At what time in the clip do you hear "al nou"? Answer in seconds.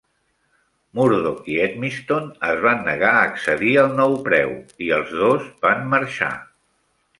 3.83-4.19